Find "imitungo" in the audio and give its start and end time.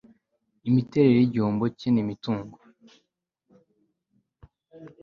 2.03-2.55